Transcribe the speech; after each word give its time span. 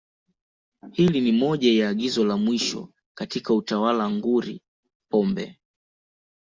Hili 0.91 1.21
ni 1.21 1.31
moja 1.31 1.73
ya 1.73 1.89
agizo 1.89 2.25
la 2.25 2.37
mwisho 2.37 2.89
katika 3.17 3.53
utawala 3.53 4.09
nguri 4.09 4.61
Pombe 5.11 5.59